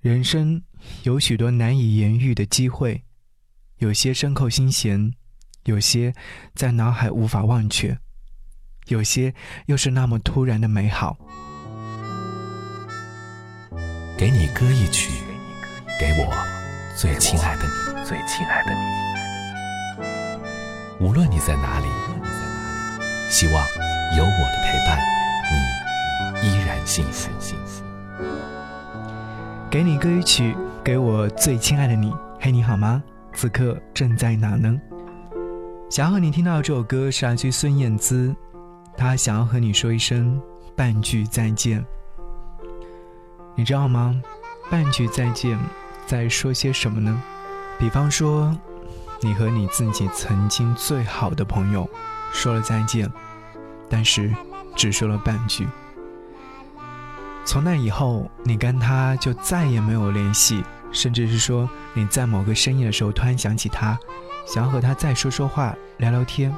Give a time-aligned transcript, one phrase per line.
[0.00, 0.62] 人生
[1.02, 3.04] 有许多难以言喻的机会，
[3.80, 5.12] 有些深扣心弦，
[5.64, 6.14] 有些
[6.54, 7.98] 在脑海无法忘却，
[8.86, 9.34] 有些
[9.66, 11.18] 又是那么突然的美好。
[14.16, 15.10] 给你歌一曲，
[16.00, 16.32] 给我
[16.96, 18.80] 最亲爱的你，最亲爱的你。
[20.98, 21.86] 无论你在哪里，
[23.28, 23.54] 希望
[24.16, 24.98] 有我的陪伴，
[26.42, 27.30] 你依然幸福。
[29.70, 30.52] 给你歌一曲，
[30.82, 32.12] 给我最亲爱的你。
[32.40, 33.00] 嘿，你好吗？
[33.32, 34.76] 此刻正在哪呢？
[35.88, 38.34] 想要和你听到这首歌是来自孙燕姿，
[38.96, 40.42] 她想要和你说一声
[40.74, 41.84] 半句再见。
[43.54, 44.20] 你知道吗？
[44.68, 45.56] 半句再见，
[46.04, 47.22] 在说些什么呢？
[47.78, 48.52] 比方说，
[49.20, 51.88] 你和你自己曾经最好的朋友
[52.32, 53.08] 说了再见，
[53.88, 54.34] 但是
[54.74, 55.68] 只说了半句。
[57.50, 63.98] 从那以后，你跟他就再也没有联系，甚至是说你在某个深夜的时候突然想起他，
[64.46, 66.54] 想要和他再说说话、聊聊天。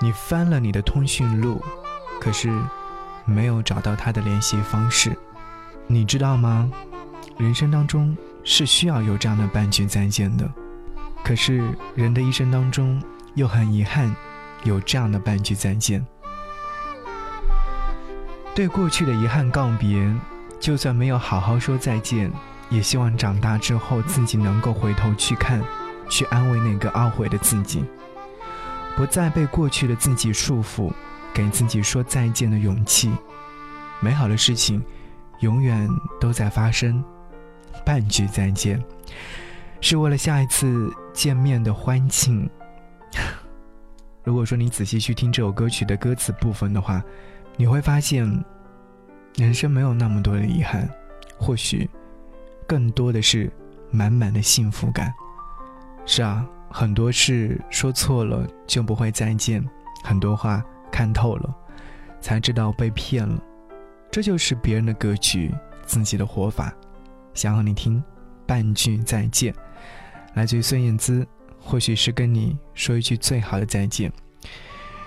[0.00, 1.60] 你翻了你的通讯录，
[2.20, 2.56] 可是
[3.24, 5.12] 没有找到他的联系方式。
[5.88, 6.70] 你知道吗？
[7.36, 10.48] 人生当中是需要有这样的半句再见的，
[11.24, 13.02] 可是人的一生当中
[13.34, 14.14] 又很遗憾
[14.62, 16.06] 有这样的半句再见。
[18.54, 20.14] 对过去的遗憾告别，
[20.60, 22.30] 就算没有好好说再见，
[22.70, 25.62] 也希望长大之后自己能够回头去看，
[26.08, 27.84] 去安慰那个懊悔的自己，
[28.96, 30.92] 不再被过去的自己束缚，
[31.32, 33.10] 给自己说再见的勇气。
[34.00, 34.82] 美好的事情。
[35.40, 35.88] 永远
[36.20, 37.02] 都在发生，
[37.84, 38.80] 半句再见，
[39.80, 42.48] 是为了下一次见面的欢庆。
[44.22, 47.02] 如果说你仔细去听这首歌曲的歌词部分的话，
[47.56, 48.26] 你会发现，
[49.36, 50.88] 人生没有那么多的遗憾，
[51.38, 51.88] 或许
[52.66, 53.50] 更多的是
[53.90, 55.12] 满满的幸福感。
[56.04, 59.64] 是啊，很多事说错了就不会再见，
[60.02, 61.54] 很多话看透了，
[62.20, 63.40] 才知道被骗了。
[64.10, 65.54] 这就是别人的格局，
[65.86, 66.72] 自己的活法。
[67.34, 68.02] 想和你听
[68.46, 69.54] 半句再见，
[70.34, 71.26] 来自于孙燕姿。
[71.64, 74.12] 或许是跟你说一句最好的再见。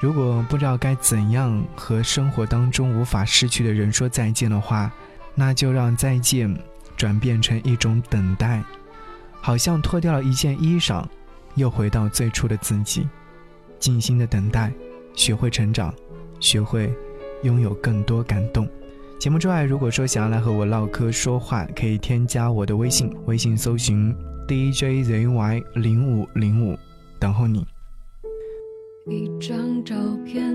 [0.00, 4.92] 如果不知道该怎样和生活当中无法失去的人说再见的话，
[5.34, 6.56] 那就让再见
[6.96, 8.62] 转变成一种等待，
[9.40, 11.04] 好像脱掉了一件衣裳，
[11.56, 13.08] 又回到最初的自己，
[13.80, 14.72] 静心的等待，
[15.14, 15.92] 学会成长，
[16.38, 16.92] 学会
[17.42, 18.68] 拥有更多感动。
[19.18, 24.14] 节目之外，如果说想要来和我唠嗑说话，可以添加我的微信，微信搜寻
[24.46, 26.78] DJZY 零五零五，
[27.18, 27.66] 等候你。
[29.10, 29.94] 一张照
[30.24, 30.47] 片，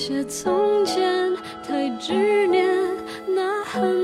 [0.00, 1.30] 写从前
[1.62, 2.66] 太执念
[3.28, 3.99] 那痕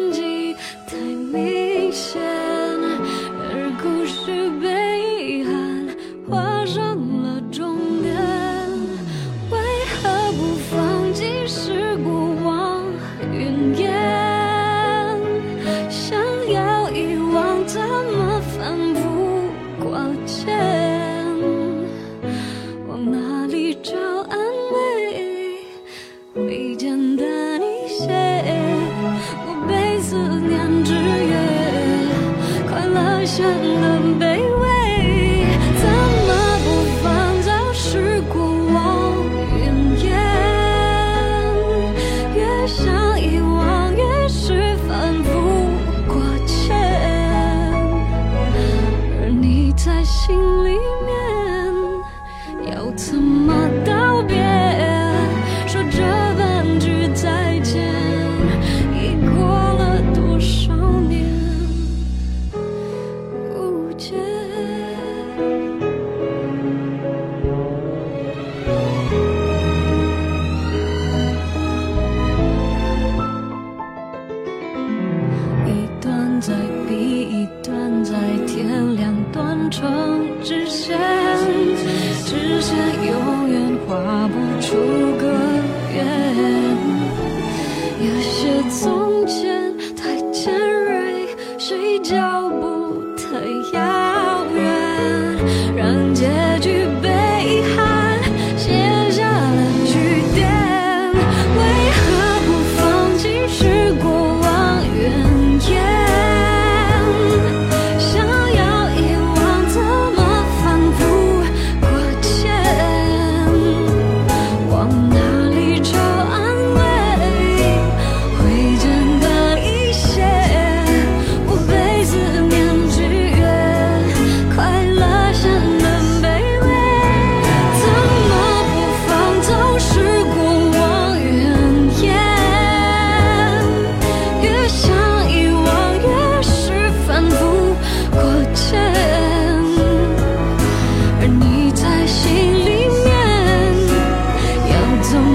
[33.26, 33.44] 深
[33.80, 34.75] 的卑微。
[83.06, 84.76] 永远画不出
[85.16, 85.24] 个
[85.94, 85.96] 圆。
[88.00, 90.52] 有些从前太尖
[90.84, 91.26] 锐
[91.58, 93.24] 谁脚步太
[93.76, 94.56] 遥远
[95.76, 96.45] 让结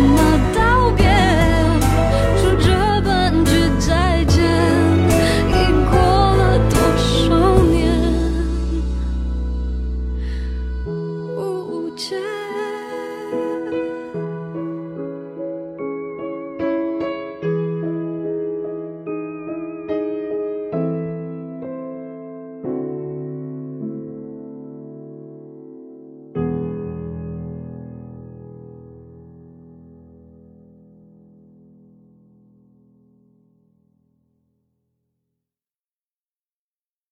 [0.02, 0.31] my